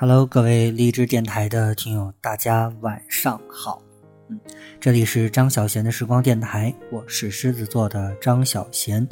[0.00, 3.82] Hello，各位励志电台的听友，大家晚上好。
[4.28, 4.38] 嗯，
[4.78, 9.04] 这里是张小贤的时光电台，我是狮子座的张小贤。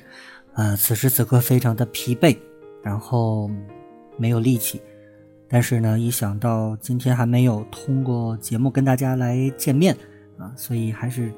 [0.55, 2.39] 呃，此时此刻非常的疲惫，
[2.85, 3.51] 然后
[4.17, 4.81] 没有力气。
[5.49, 9.93] 但是呢，一想到今天还没有通过节目跟大家来见面
[10.39, 11.33] 啊，所以还是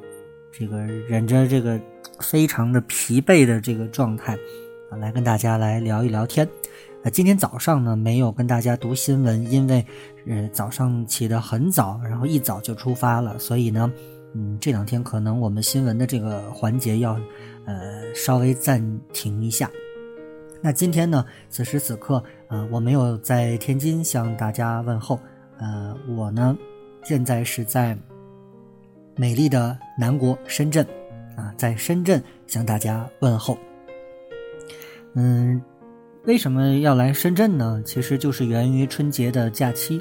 [0.53, 1.81] 这个忍着这个
[2.21, 4.35] 非常的疲惫的这个状态
[4.91, 6.47] 啊，来跟大家来聊一聊天。
[7.05, 9.87] 呃，今天早上呢没有跟大家读新闻，因为，
[10.27, 13.93] 呃，早上起得很早，然后一早就出发了，所以呢，
[14.35, 17.13] 嗯，这两天可能我们新闻的这个环节要，
[17.67, 19.71] 呃，稍微暂停一下。
[20.61, 25.21] 那今天呢，此时此刻，呃，我没有在天津向大家问候，
[25.59, 26.59] 呃，我呢，
[27.05, 27.97] 现在是在
[29.15, 30.85] 美丽的南国深圳，
[31.37, 33.57] 啊，在深圳向大家问候，
[35.15, 35.63] 嗯。
[36.25, 37.81] 为什么要来深圳呢？
[37.87, 40.01] 其实就是源于春节的假期，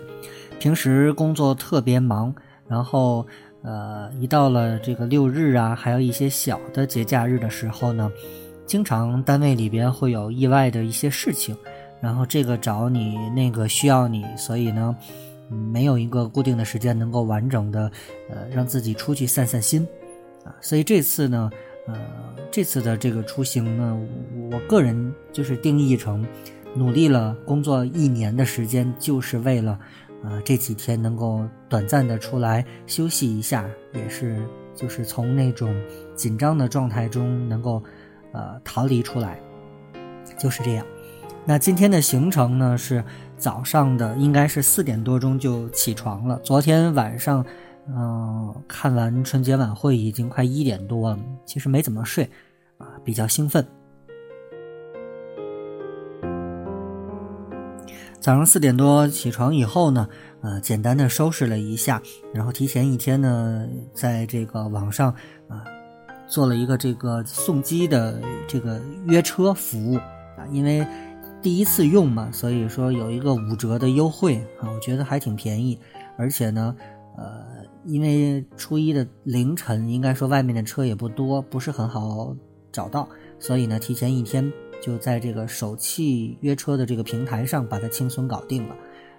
[0.59, 2.35] 平时工作特别忙，
[2.67, 3.25] 然后
[3.61, 8.11] 呃，一到了这个六日啊，还有一些小的节假日的时候呢，
[8.65, 11.55] 经常单位里边会有意外的一些事情，
[12.01, 14.93] 然后这个找你，那个需要你，所以呢，
[15.49, 17.89] 没有一个固定的时间能够完整的
[18.29, 19.87] 呃让自己出去散散心
[20.43, 21.49] 啊，所以这次呢。
[21.87, 21.95] 呃，
[22.51, 23.97] 这次的这个出行呢，
[24.51, 26.25] 我个人就是定义成
[26.75, 29.79] 努力了工作一年的时间，就是为了，
[30.21, 34.37] 呃，这几天能够短暂的出来休息一下，也是
[34.75, 35.73] 就是从那种
[36.13, 37.81] 紧张的状态中能够，
[38.33, 39.39] 呃，逃离出来，
[40.37, 40.85] 就是这样。
[41.45, 43.01] 那今天的行程呢是
[43.37, 46.37] 早上的，应该是四点多钟就起床了。
[46.43, 47.45] 昨天晚上。
[47.89, 52.29] 嗯，看完春节晚会已经快一点多了，其实没怎么睡，
[52.77, 53.65] 啊，比较兴奋。
[58.19, 60.09] 早上四点多起床以后呢，
[60.41, 62.01] 呃，简单的收拾了一下，
[62.33, 65.15] 然后提前一天呢，在这个网上
[65.47, 65.63] 啊，
[66.27, 70.85] 做了一个这个送机的这个约车服务啊，因为
[71.41, 75.79] 第一次用嘛，所以说有一个五折的优惠啊，我觉得还挺便宜，
[76.17, 76.75] 而且呢，
[77.15, 77.55] 呃。
[77.87, 82.35] 因为初一的凌晨，应该说外面的车也不多，不是很好
[82.69, 83.07] 找到，
[83.39, 88.75] 所以呢，提前一天就在这个首汽约车的这个平台上把它轻松搞定了，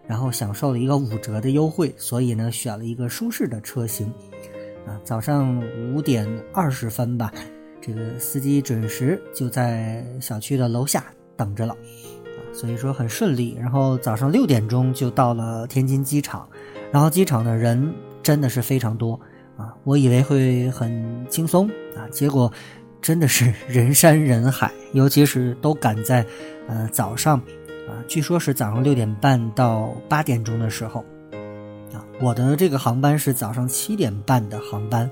[0.07, 4.07] 然后享受了一个五折的优惠，所以呢，选了一个舒适的车型。
[4.87, 5.59] 啊，早上
[5.95, 7.33] 五点二十分吧，
[7.81, 11.07] 这个司机准时就在小区的楼下
[11.39, 13.57] 等着了，啊，所以说很顺利。
[13.59, 16.47] 然后早上六点钟就到了天津机场，
[16.93, 17.91] 然后机场的人。
[18.29, 19.19] 真的是非常多
[19.57, 19.75] 啊！
[19.85, 21.67] 我以为会很轻松
[21.97, 22.53] 啊，结果
[23.01, 26.23] 真的是 人山人海，尤其是都赶在
[26.67, 27.39] 呃早上
[27.89, 31.03] 啊，据说是早上六点半到八点钟的时候
[31.95, 32.05] 啊。
[32.21, 35.11] 我的这个航班是早上七点半的航班，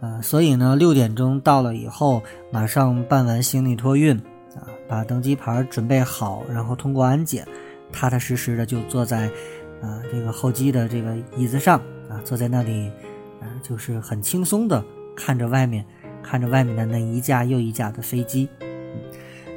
[0.00, 2.20] 呃，所以呢六点钟到了以后，
[2.50, 4.16] 马上办完行李托运
[4.56, 7.46] 啊，把登机牌准备好，然后通过安检，
[7.92, 9.28] 踏踏实实的就坐在
[9.80, 11.80] 啊这个候机的这个椅子上。
[12.12, 12.92] 啊，坐在那里，
[13.40, 14.84] 啊，就是很轻松的
[15.16, 15.82] 看着外面，
[16.22, 18.46] 看着外面的那一架又一架的飞机。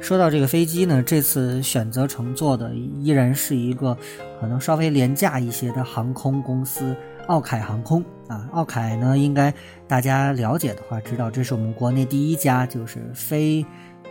[0.00, 3.94] 说到这个飞机呢，这次选择乘坐的依然是一个
[4.40, 6.96] 可能稍微廉价一些的航空公司——
[7.28, 8.02] 奥凯航空。
[8.26, 9.52] 啊，奥凯呢，应该
[9.86, 13.64] 大家了解的话，知道这是我们国内第一家就是非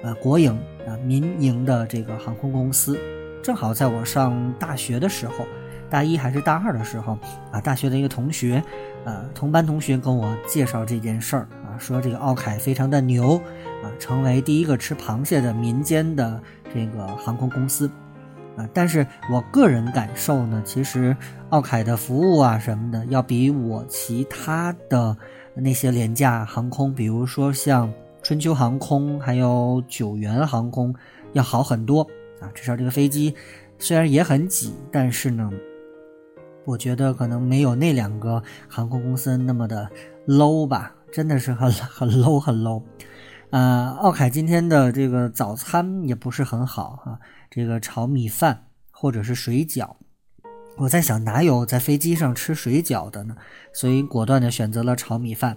[0.03, 0.53] 呃国营
[0.87, 2.99] 啊民营的这个航空公司。
[3.41, 5.47] 正好在我上大学的时候。
[5.95, 7.17] 大一还是大二的时候
[7.53, 8.61] 啊，大学的一个同学，
[9.05, 13.37] 呃，同班同学跟我介绍这件事儿啊，说这个奥凯非常的牛
[13.81, 17.89] 啊，成为第一个吃螃蟹的民间的这个航空公司
[18.57, 18.67] 啊。
[18.73, 21.15] 但是我个人感受呢，其实
[21.47, 25.15] 奥凯的服务啊什么的，要比我其他的
[25.53, 27.89] 那些廉价航空，比如说像
[28.21, 30.93] 春秋航空还有九元航空
[31.31, 32.01] 要好很多
[32.41, 32.51] 啊。
[32.53, 33.33] 至少这个飞机
[33.79, 35.49] 虽然也很挤，但是呢。
[36.65, 39.89] 我觉得可能没有那两个航空公司那么的
[40.27, 42.81] low 吧，真的是很 很 low 很 low。
[43.51, 47.19] 呃，奥凯今天的这个早餐也不是很好哈，
[47.49, 49.95] 这个炒米饭或者是水饺，
[50.77, 53.35] 我在想哪有在飞机上吃水饺的呢？
[53.71, 55.55] 所以果断的选择了炒米饭。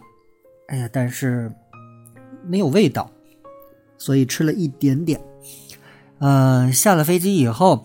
[0.69, 1.51] 哎呀，但是
[2.45, 3.11] 没有味道，
[3.97, 5.19] 所以吃了一点点。
[6.19, 7.85] 呃，下了飞机以后，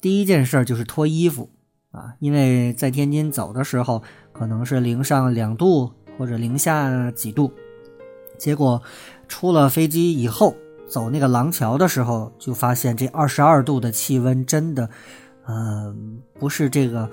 [0.00, 1.50] 第一件事就是脱衣服。
[1.96, 4.02] 啊，因为在天津走的时候，
[4.34, 7.50] 可能是零上两度或者零下几度，
[8.36, 8.80] 结果
[9.26, 10.54] 出了飞机以后，
[10.86, 14.90] 走那个廊桥的时候，就发现这二十二度的气温真的，
[15.46, 15.96] 呃，
[16.38, 17.08] 不是这个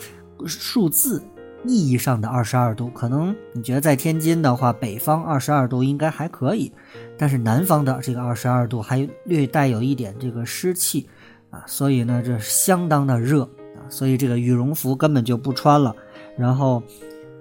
[0.46, 1.24] 数字
[1.66, 2.90] 意义上的二十二度。
[2.90, 6.70] 可能你觉得在天津的话，北方二十二度应该还可以，
[7.18, 11.08] 但是南方的这个二十二度还略带有一点这个湿气
[11.52, 13.50] 啊，所以呢，这相当的热，
[13.90, 15.96] 所以这个羽绒服根本就不穿了，
[16.38, 16.82] 然后，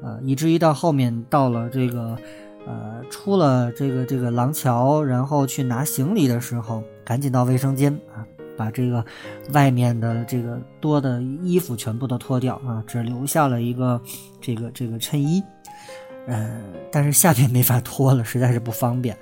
[0.03, 2.17] 呃，以至于到后面到了这个。
[2.65, 8.25] 呃，出了这个这个廊桥，然后去拿行李的时候，赶紧到卫生间啊，
[8.57, 9.05] 把这个
[9.53, 14.01] 外面的这个多的衣服全部都脱掉啊，只留下了一个
[14.41, 15.43] 这个这个衬衣，
[16.29, 16.63] 呃，
[16.93, 19.13] 但是下边没法脱了，实在是不方便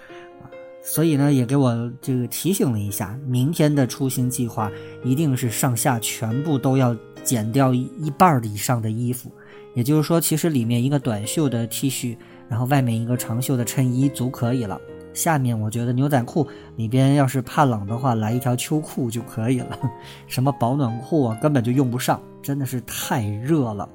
[0.43, 0.44] 啊，
[0.82, 4.70] 所以呢，也给我这个提醒了一下，明天的出行计划
[5.02, 6.94] 一定是上下全部都要
[7.25, 9.31] 减掉一半以上的衣服，
[9.75, 12.17] 也就是说，其实里面一个短袖的 T 恤。
[12.49, 14.76] 然后外面一个长袖的衬衣足可以了，
[15.14, 16.44] 下面我觉得牛仔裤
[16.75, 19.78] 里边要是怕冷的话，来一条秋裤就可以了。
[20.26, 23.88] 什么保暖裤啊，根本就用不上，真的是太热了。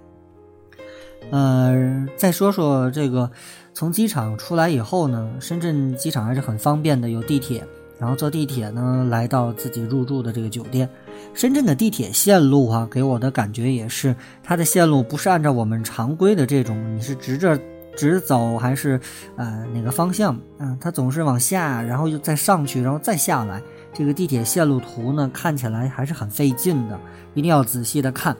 [1.31, 3.30] 呃，再说说这个，
[3.74, 7.62] 从机场出来以后呢，深圳机场还是很方便的，有地铁，
[8.00, 10.89] 然后坐地铁呢来到自己入住的这个酒店。
[11.33, 17.59] 深圳的地铁线路啊，给我的感觉也是，它的线路不是按照我们常规的这种，你是直着。
[17.97, 19.00] 直走还是
[19.38, 20.38] 呃哪个方向？
[20.57, 23.62] 嗯，它总是往下，然后又再上去，然后再下来。
[23.94, 27.00] 这个地铁线路图呢，看起来还是很费劲的，
[27.36, 28.36] 一定要仔细的看。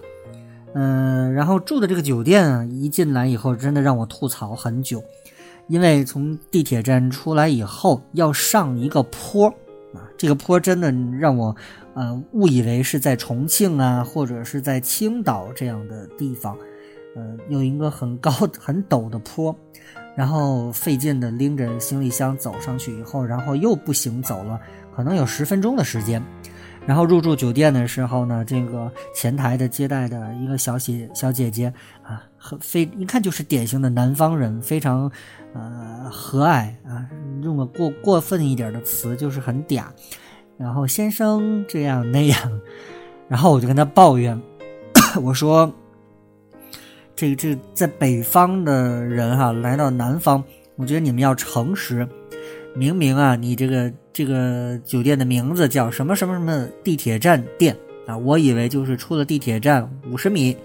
[0.74, 5.02] 嗯，然后住的这个酒店啊，一进来以后，真的让我吐槽很久，
[5.68, 9.48] 因为从地铁站出来以后要上一个坡
[9.94, 11.56] 啊，这个坡真的让我
[11.94, 16.58] 呃误以为是在重庆啊，或者是在青岛这样的地方。
[17.16, 18.30] 呃，有一个很高
[18.60, 19.56] 很陡的坡，
[20.18, 24.60] 然后费劲的拎着行李箱走上去以后，然后又不行走了，
[24.94, 26.22] 可能有十分钟的时间。
[26.88, 31.74] 然后入住酒店的时候呢，这个前台的接待的一个小姐小姐姐
[32.04, 35.12] 啊，很非一看就是典型的南方人，非常
[35.54, 37.10] 呃和蔼啊，
[37.42, 39.84] 用个过过分一点的词就是很嗲。
[40.58, 42.62] 然后先生这样那样，
[43.28, 44.40] 然后我就跟他抱怨，
[45.22, 45.74] 我说。
[47.18, 50.44] 这个这个在北方的人哈，来到南方，
[50.76, 52.06] 我觉得你们要诚实。
[52.76, 57.76] 明明啊，你这个这个酒店的名字叫什么什么什么地铁站店
[58.08, 60.56] 啊，我以为就是出了地铁站五十米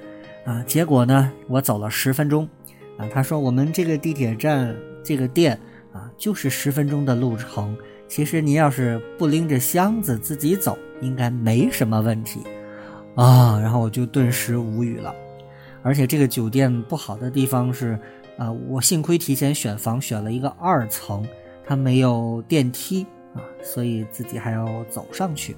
[0.44, 2.48] 啊，结果呢，我走了十分钟
[2.96, 3.08] 啊。
[3.12, 5.58] 他说我们这个地铁站这个店
[5.92, 7.76] 啊，就是十分钟的路程。
[8.06, 12.42] 其实你要是不拎着箱子自己走，应该没什么问题
[13.16, 13.58] 啊。
[13.58, 15.12] 然后我就顿时无语了。
[15.82, 17.98] 而且这个酒店不好的地方是，
[18.38, 21.26] 啊，我幸亏提前选房选了一个二层，
[21.66, 23.04] 它没有电梯
[23.34, 25.56] 啊，所以自己还要走上去。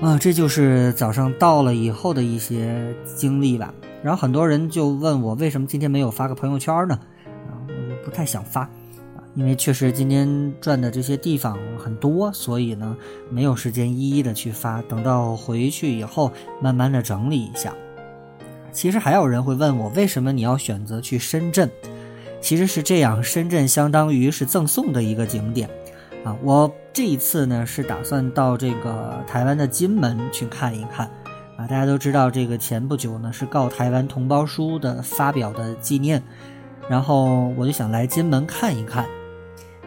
[0.00, 3.72] 啊，这就是早上到了以后的一些经历吧。
[4.02, 6.98] 然后很多人就问我为什么今天没有发个朋友圈呢？
[7.48, 8.70] 啊，我不太想发，啊，
[9.36, 12.96] 因为确实今天转的这些地方很多，所以呢
[13.30, 17.72] 没有时间一一的去发，等到回去以后慢慢的整理一下。
[18.72, 21.70] 其实还有人会问我，为什么你要选择去深圳？
[22.42, 25.70] 其实是这样，深圳相当于是赠送的一个景点，
[26.24, 31.06] 啊，我这一次呢是打算到这个台湾的金门去看一看，
[31.56, 36.20] 啊，大家都知道这个前不久呢是告台湾同胞书的发表的纪念，
[36.88, 39.06] 然后我就想来金门看一看，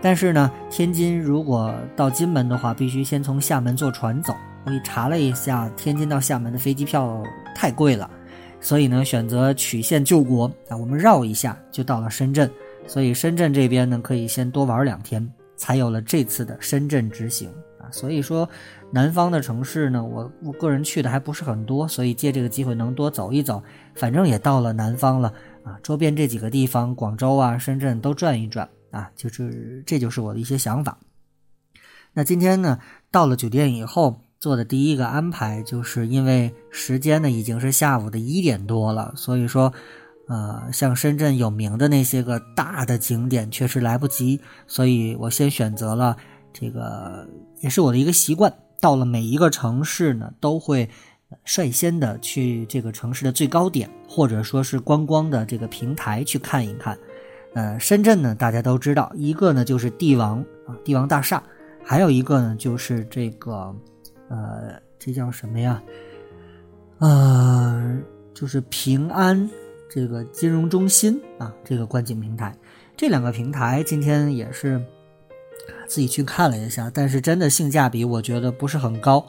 [0.01, 4.33] 但是呢，天津如果到金门的话，必须先从厦门坐船走，
[4.63, 7.21] 我查了一下，天津到厦门的飞机票
[7.53, 8.09] 太贵了。
[8.65, 12.49] 所以呢，选择曲线救国啊，我们绕一下就到了深圳。
[12.87, 17.85] 所以深圳这边呢，可以先多玩两天，才有了这次的深圳之行啊。
[17.91, 18.49] 所以说，
[18.89, 23.61] 南方的城市呢，我我个人去的还不是很多，所以借这个机会能多走一走。
[23.93, 25.31] 反正也到了南方了
[25.63, 30.97] 啊，周边这几个地方，广州啊、深圳都转一转啊，就是这就是我的一些想法。
[32.13, 32.79] 那今天呢，
[33.11, 34.24] 到了酒店以后。
[34.39, 39.73] 做的第一个安排，就是因为时间呢已经是下午的一点多了，所以说，
[40.27, 46.15] 呃，像深圳有名的那些个大的景点确实来不及，所以我先选择了
[46.53, 47.27] 这个，
[47.61, 50.87] 也是我的一个习惯，到了每一个城市呢，都会
[51.43, 56.95] 率先的去这个城市的最高点，或者说是观光的这个平台去看一看。
[57.55, 61.41] 呃，深圳呢，大家都知道，一个呢就是帝王啊，帝王大厦，
[61.83, 63.75] 还有一个呢就是这个。
[64.29, 65.81] 呃，这叫什么呀？
[66.99, 67.97] 呃，
[68.33, 69.49] 就是平安
[69.89, 72.57] 这个金融中心啊，这个观景平台，
[72.95, 74.81] 这两个平台今天也是
[75.87, 79.25] 自己去看了一下，但是真的性价比我觉得不是很高。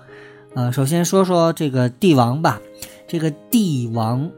[0.54, 2.60] 呃，首先说说这个帝王吧，
[3.06, 4.30] 这个帝王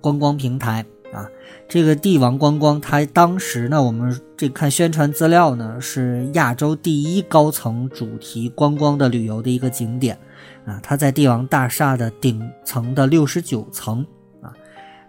[0.00, 1.30] 观光平台啊，
[1.68, 10.18] 这个帝王观光，它当时呢，我们这看宣传资料呢，是亚洲第一高层主题观光的旅游的一个景点
[10.66, 14.04] 啊，它在帝王大厦的顶层的六十九层
[14.42, 14.52] 啊，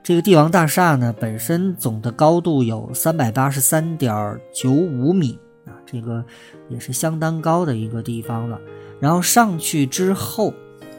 [0.04, 6.24] 这个帝王大厦呢，本身总的高度有三百八十三点九五米啊，这个
[6.70, 8.60] 也是相当高的一个地方了。
[9.00, 10.52] 然后上去之后，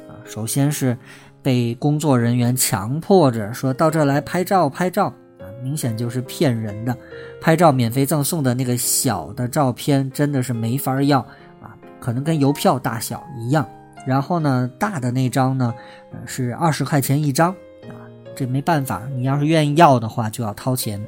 [0.08, 0.98] 啊，首先是
[1.46, 5.06] 被工作人员强迫着说到这来拍照拍照，
[5.38, 6.96] 啊，明显就是骗人的，
[7.40, 11.20] 拍照免费赠送的那个小的照片真的是没法要
[11.62, 13.64] 啊，可能跟邮票大小一样。
[14.04, 15.72] 然后呢，大的那张呢，
[16.26, 17.52] 是二十块钱一张，
[17.84, 17.94] 啊，
[18.34, 21.00] 这没办法，你要是愿意要的话就要掏钱。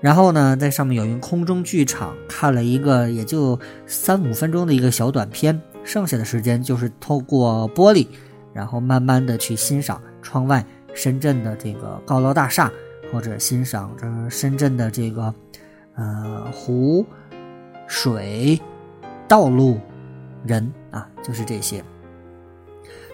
[0.00, 5.60] 然后呢，在上面有一个空中剧场，看了一个也就三五分钟的一个小短片。
[5.84, 8.06] 剩下的时间就是透过玻璃，
[8.52, 12.70] 然后慢慢的去欣赏窗外深圳的这个高楼大厦，
[13.12, 15.34] 或者欣赏着深圳的这个
[15.94, 17.04] 呃湖、
[17.86, 18.60] 水、
[19.26, 19.78] 道路、
[20.46, 21.82] 人啊，就是这些。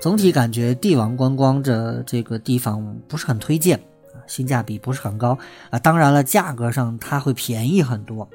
[0.00, 3.80] 总体感觉帝王观光这这个地方不是很推荐，
[4.26, 5.38] 性价比不是很高
[5.70, 5.78] 啊。
[5.78, 8.28] 当然了，价格上它会便宜很多。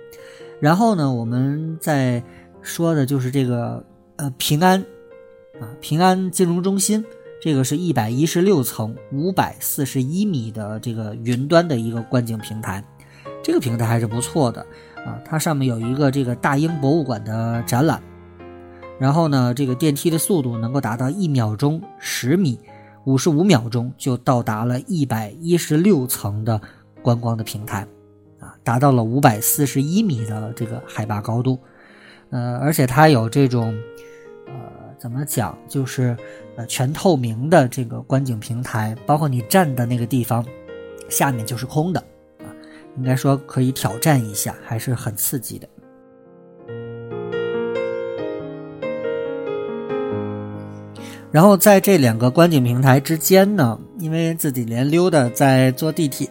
[0.59, 2.23] 然后呢，我们在
[2.61, 3.83] 说的就是这个。
[4.15, 4.85] 呃，平安，
[5.59, 7.05] 啊，平安金融中心，
[7.39, 12.83] 这个是一百一十六层，五百四十一米的这个云端的一个观景平台，
[13.43, 14.65] 这个平台还是不错的
[15.05, 15.21] 啊。
[15.23, 18.01] 它上面有一个这个大英博物馆的展览，
[18.99, 22.59] 然后呢，这个电梯的速度能够达到一秒钟十米，
[23.05, 26.59] 五十五秒钟就到达了一百一十六层的
[27.03, 27.87] 观光的平台，
[28.39, 31.59] 啊，达到了五百四十一米的这个海拔高度，
[32.31, 33.71] 呃，而且它有这种。
[34.45, 34.53] 呃，
[35.03, 35.57] 怎么讲？
[35.67, 36.15] 就是
[36.55, 40.45] 呃，全透明的这个观景平台，包括你站的那个地方，
[41.09, 41.99] 下面就是空的
[42.39, 42.47] 啊。
[42.95, 45.67] 应该说可以挑战一下，还是很刺激的。
[51.33, 56.29] 然后在这两个观景平台之间呢，因为自己连溜达，在坐地铁，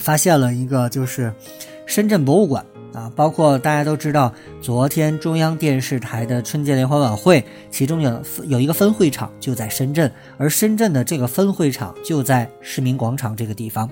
[0.00, 1.32] 发现了一个就是
[1.86, 2.66] 深圳博物馆。
[2.98, 13.88] 啊，包括大家都知道，昨天中央电视台的春节联欢晚会，其中有有一个分会场就在深圳，而深圳的这个分会场就在市民广场这个地方。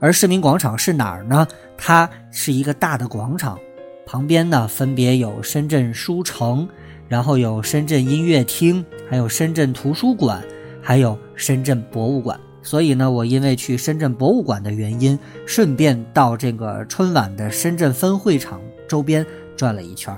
[0.00, 1.46] 而市民广场是哪儿呢？
[1.76, 3.56] 它是一个大的广场，
[4.04, 6.68] 旁边呢分别有深圳书城，
[7.06, 10.42] 然后有深圳音乐厅，还有深圳图书馆，
[10.82, 12.38] 还有深圳博物馆。
[12.62, 19.24] 所以呢，我因为去深圳博物馆的原因，顺便到这个春晚的深圳分会场周边
[19.56, 20.16] 转了一圈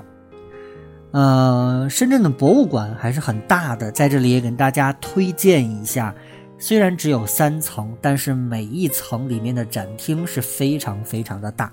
[1.11, 6.13] 呃，深圳的博物馆还是很大的，在这里也给大家推荐一下。
[6.57, 11.71] 虽然只有三层，但是每一层里面的展厅是非常非常的大。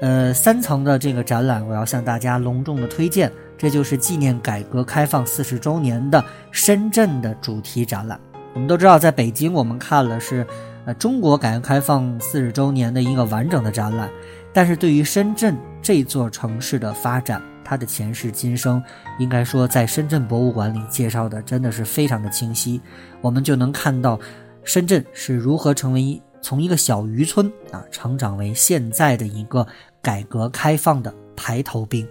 [0.00, 8.20] 呃，三层的这个展览，我要向大家隆重的推荐，这就是纪念改革开放四十周年的深圳的主题展览。
[8.56, 10.46] 我们都知道，在北京，我们看了是，
[10.86, 14.10] 呃，中国改革开放四十周年的一个完整的展览。
[14.50, 18.82] 但是对于深圳这座城市的发展，它的前世今生，
[19.18, 22.80] 应该说在深圳博物馆里介绍的真的是非常的清晰。
[23.20, 24.18] 我们就能看到，
[24.64, 29.66] 深圳是如何成为一从一个小渔村啊，成长为现在的一个
[30.00, 32.08] 改革开放的排头兵。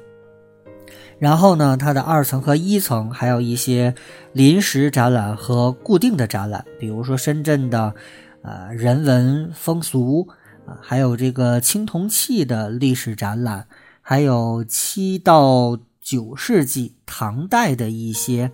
[1.18, 3.96] 然后呢，它的二层和一层还有一些
[4.34, 7.96] 临时展览和固定的展览，比如说深圳的，
[8.42, 10.28] 呃，人文风俗
[10.66, 13.66] 啊，还有这个青铜器的历史展览，
[14.02, 18.52] 还有七到九世纪唐代的一些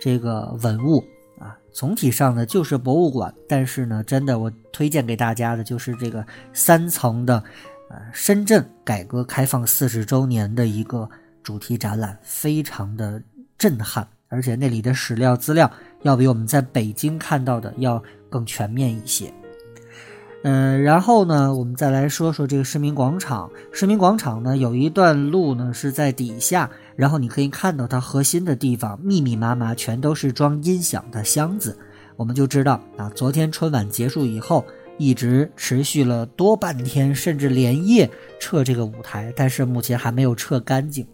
[0.00, 1.04] 这个文物
[1.38, 1.58] 啊。
[1.72, 7.44] 总体上呢就是博物馆，但是呢，真的我推荐给大家的就是这个三层的，
[7.90, 11.06] 呃，深圳改革开放四十周年的一个。
[11.48, 13.22] 主题展览非常的
[13.56, 15.70] 震撼，而且那里的史料资料
[16.02, 19.32] 要比我们在北京看到的要更全面一些。
[20.42, 23.50] 嗯，然后呢，我们再来说说这个市民广场。
[23.72, 31.74] 市民广场呢，有一段路呢是在底下，然后你可以看到它核心的地方密密麻麻全都是装音响的箱子。
[32.16, 34.62] 我们就知道啊，昨天春晚结束以后，
[34.98, 38.06] 一直持续了多半天，甚至连夜
[38.38, 41.06] 撤这个舞台，但是目前还没有撤干净。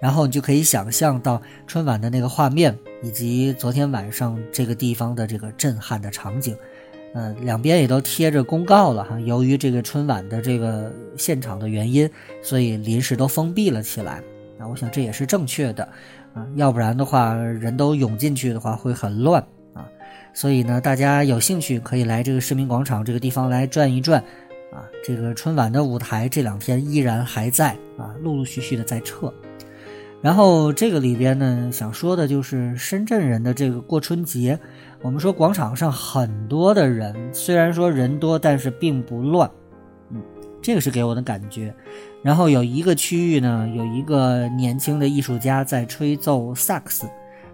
[0.00, 6.56] 然后你就可以想象到春晚的那个画面，以及昨天晚上这个地方的这个震撼的场景，
[7.14, 9.18] 呃，两边也都贴着公告了哈。
[9.20, 12.08] 由于这个春晚的这个现场的原因，
[12.42, 14.22] 所以临时都封闭了起来。
[14.58, 15.88] 那我想这也是正确的。
[16.34, 19.42] 啊，要不然的话人都涌进去的话会很乱
[19.72, 19.88] 啊。
[20.34, 24.22] 所以呢，大家有兴趣可以来这个市民广场这个地方来转一转
[24.70, 24.84] 啊。
[25.02, 29.32] 这个春晚的舞台这两天依然还在啊，陆陆续续的在撤。
[30.20, 34.58] 然后这个里边呢，想说的就是深圳人的这个过春节。
[35.00, 39.48] 我们说广场上很多的人，虽然说人多，但是并不乱。
[40.10, 40.20] 嗯，
[40.60, 41.72] 这个是给我的感觉。
[42.20, 47.08] 然后有一个区域呢，有一个年轻的艺术家在吹奏萨克斯，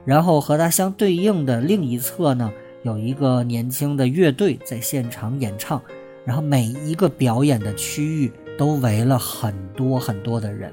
[0.06, 2.50] 然后和他相对应的另一侧呢，
[2.82, 5.80] 有一个年轻的乐队在现场演唱。
[6.24, 10.72] 然后每一个表演的区域都围了很多很多的人。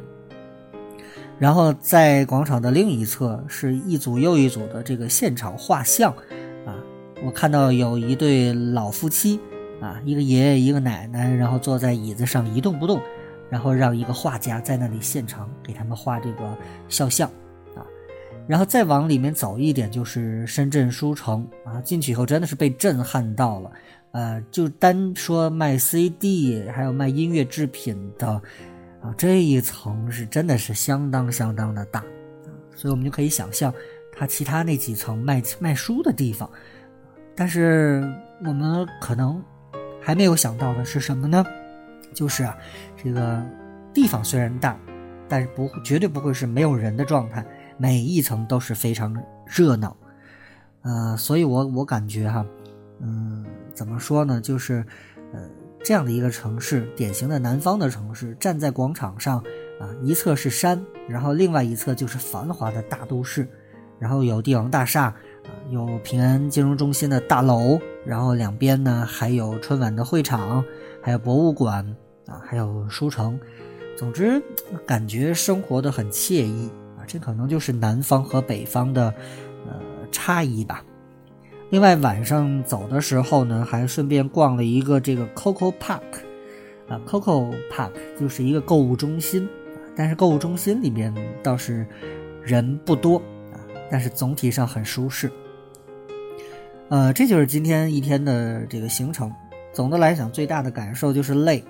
[1.42, 6.12] 然后在广场的另一侧是一组又一组的这个现场画像，
[6.68, 6.78] 啊，
[7.26, 9.40] 我看到有一对老夫妻，
[9.82, 13.02] 啊，一个爷爷一个奶奶，然后坐在椅子上一动不动，
[13.50, 16.56] 然后让一个画家在那里现场给他们画这个
[16.88, 17.28] 肖像，
[17.76, 17.82] 啊，
[18.48, 23.72] 然后再往里面走一点就是深圳书城，啊，进去以后真的是被震撼到了，
[24.12, 28.40] 呃，就单说卖 CD 还有卖音乐制品的。
[29.02, 32.06] 啊，这一层是真的是相当相当的大，啊，
[32.76, 33.74] 所以我们就可以想象，
[34.14, 36.48] 它其他那几层卖卖书的地方，
[37.36, 38.08] 但是
[38.46, 39.44] 我们可能
[40.00, 41.44] 还没有想到的是什么呢？
[42.14, 42.56] 就是啊，
[42.96, 43.44] 这个
[43.92, 44.78] 地方虽然大，
[45.28, 47.44] 但是不绝对不会是没有人的状态，
[47.78, 49.16] 每一层都是非常
[49.48, 49.98] 热闹，
[50.84, 52.46] 呃，所以我我感觉哈，
[53.00, 53.44] 嗯，
[53.74, 54.40] 怎么说呢？
[54.40, 54.86] 就是，
[55.34, 55.40] 呃。
[55.84, 59.40] 这样的一个城市，典型的南方的城市，站在广场上，
[59.80, 63.48] 啊，一侧是山，然后另外一侧就是繁华的大都市，
[63.98, 70.64] 然后有帝王大厦，啊，有平安金融中心的大楼，然后两边呢还有春晚的会场，
[71.02, 71.84] 还有博物馆，
[72.28, 73.40] 啊，还有书城，
[73.98, 74.42] 总之
[74.86, 79.14] 感觉生活的很惬意，啊，这可能就是南方和北方的，
[79.68, 79.80] 呃，
[80.12, 80.84] 差异吧。
[81.72, 86.02] 另外晚上走的时候呢，还顺便逛了一个这个 Coco Park，
[86.90, 89.48] 啊，Coco Park 就是一个购物中心，
[89.96, 91.88] 但是购物中心里面倒是
[92.44, 93.20] 人不多
[93.54, 93.56] 啊，
[93.90, 95.32] 但是总体上很舒适。
[96.90, 99.32] 呃，这就是今天一天的这个行程。
[99.72, 101.64] 总的来讲，最大的感受就是累，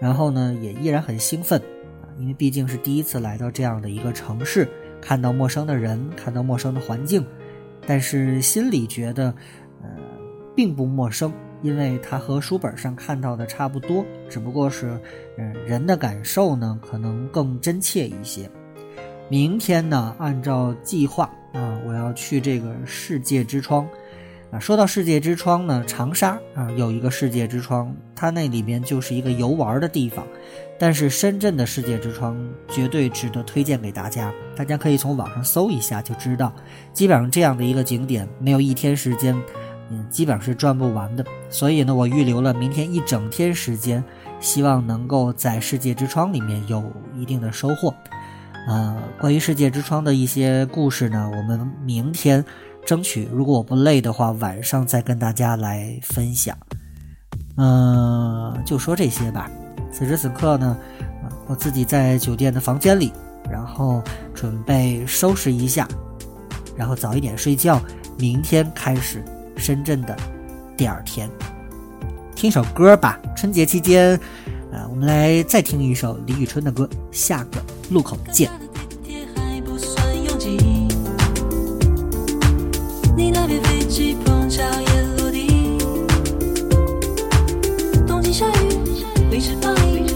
[0.00, 1.60] 然后呢也依然很兴奋
[2.00, 4.66] 啊，因为毕竟是第一次来到这样的一个城市，
[4.98, 7.22] 看到陌生的人，看到陌生的环境。
[7.86, 9.34] 但是心里觉得，
[9.82, 9.88] 呃，
[10.54, 14.98] 并不陌生，因为它和书本上看到的差不多，只不过是，
[15.38, 18.48] 嗯，人的感受呢，可能更真切一些。
[19.28, 23.88] 明天呢，按照计划啊，我要去这个世界之窗。
[24.52, 30.26] 啊，说到世界之窗呢，长沙啊有一个世界之窗，它那里面就是一个游玩的地方。
[30.78, 32.36] 但是深圳的世界之窗
[32.68, 36.52] 绝对值得推荐给大家，大家可以从网上搜一下就知道。
[36.92, 39.34] 基本上这样的一个景点，没有一天时间，
[39.90, 41.24] 嗯，基本上是转不完的。
[41.48, 44.04] 所以呢，我预留了明天一整天时间，
[44.38, 46.84] 希望能够在世界之窗里面有
[47.16, 47.94] 一定的收获。
[48.68, 52.44] 呃，关于世界之窗的一些故事呢，我们明天。
[52.84, 56.56] 争取，如果我不累的话，晚上再跟大家来分享。
[57.56, 59.50] 嗯，就说这些吧。
[59.92, 60.76] 此时此刻呢，
[61.46, 63.12] 我自己在酒店的房间里，
[63.50, 64.02] 然后
[64.34, 65.86] 准备收拾一下，
[66.76, 67.80] 然后早一点睡觉。
[68.18, 69.24] 明天开始
[69.56, 70.16] 深圳的
[70.76, 71.28] 第二天，
[72.34, 73.18] 听首歌吧。
[73.36, 74.18] 春节期间，
[74.70, 76.88] 呃，我们来再听一首李宇春的歌。
[77.10, 78.61] 下个路口见。
[83.14, 85.46] 你那边飞机碰巧也落地，
[88.06, 88.78] 东京下雨，
[89.30, 90.06] 临时放映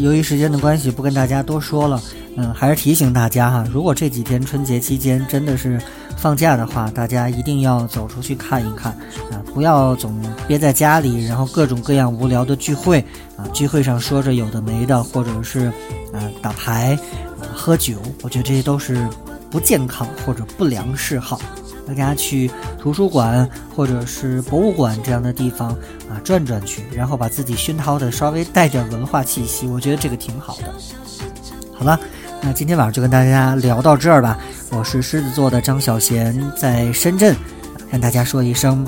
[0.00, 2.00] 由于时间的关系，不跟大家多说了。
[2.36, 5.80] 嗯，还是提醒大家哈，如果这几天春节期间真的是
[6.16, 8.92] 放假的话，大家一定要走出去看一看
[9.32, 10.14] 啊，不要总
[10.46, 13.04] 憋在家里，然后各种各样无聊的聚会
[13.36, 15.66] 啊，聚会上说着有的没的，或者是
[16.12, 16.96] 啊打牌、
[17.40, 19.04] 啊喝酒，我觉得这些都是
[19.50, 21.40] 不健康或者不良嗜好。
[21.88, 25.70] 大家去图书馆或者是博物馆这样的地方
[26.10, 30.74] 啊转转去，然后把自己熏陶的稍微带点文化气息，我觉得这个挺好的。
[31.72, 31.98] 好了，
[32.42, 34.38] 那今天晚上就跟大家聊到这儿吧。
[34.70, 37.34] 我是狮子座的张小贤，在深圳，
[37.90, 38.86] 跟大家说一声，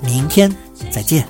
[0.00, 0.54] 明天
[0.92, 1.26] 再见。